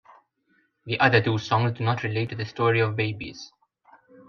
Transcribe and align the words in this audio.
The 0.87 0.99
other 0.99 1.21
two 1.21 1.37
songs 1.37 1.77
do 1.77 1.83
not 1.83 2.01
relate 2.01 2.29
to 2.29 2.35
the 2.35 2.43
story 2.43 2.79
of 2.79 2.95
Babies. 2.95 3.51